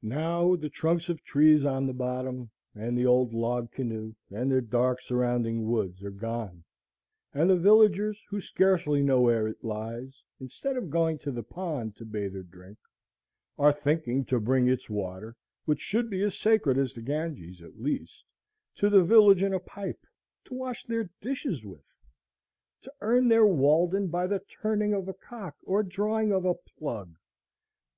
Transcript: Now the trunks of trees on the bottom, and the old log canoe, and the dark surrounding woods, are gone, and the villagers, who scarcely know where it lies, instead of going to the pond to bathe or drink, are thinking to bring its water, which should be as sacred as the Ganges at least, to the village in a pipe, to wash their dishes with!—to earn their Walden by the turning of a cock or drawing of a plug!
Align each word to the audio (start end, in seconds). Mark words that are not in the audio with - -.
Now 0.00 0.56
the 0.56 0.70
trunks 0.70 1.10
of 1.10 1.22
trees 1.22 1.62
on 1.62 1.86
the 1.86 1.92
bottom, 1.92 2.48
and 2.74 2.96
the 2.96 3.04
old 3.04 3.34
log 3.34 3.70
canoe, 3.70 4.14
and 4.30 4.50
the 4.50 4.62
dark 4.62 4.98
surrounding 5.02 5.66
woods, 5.68 6.02
are 6.02 6.10
gone, 6.10 6.64
and 7.34 7.50
the 7.50 7.58
villagers, 7.58 8.18
who 8.30 8.40
scarcely 8.40 9.02
know 9.02 9.20
where 9.20 9.46
it 9.46 9.62
lies, 9.62 10.22
instead 10.40 10.78
of 10.78 10.88
going 10.88 11.18
to 11.18 11.30
the 11.30 11.42
pond 11.42 11.96
to 11.96 12.06
bathe 12.06 12.34
or 12.34 12.44
drink, 12.44 12.78
are 13.58 13.74
thinking 13.74 14.24
to 14.24 14.40
bring 14.40 14.66
its 14.68 14.88
water, 14.88 15.36
which 15.66 15.80
should 15.82 16.08
be 16.08 16.22
as 16.22 16.34
sacred 16.34 16.78
as 16.78 16.94
the 16.94 17.02
Ganges 17.02 17.60
at 17.60 17.78
least, 17.78 18.24
to 18.76 18.88
the 18.88 19.04
village 19.04 19.42
in 19.42 19.52
a 19.52 19.60
pipe, 19.60 20.00
to 20.46 20.54
wash 20.54 20.86
their 20.86 21.10
dishes 21.20 21.62
with!—to 21.62 22.90
earn 23.02 23.28
their 23.28 23.44
Walden 23.44 24.06
by 24.06 24.26
the 24.26 24.40
turning 24.62 24.94
of 24.94 25.08
a 25.08 25.12
cock 25.12 25.56
or 25.62 25.82
drawing 25.82 26.32
of 26.32 26.46
a 26.46 26.54
plug! 26.54 27.16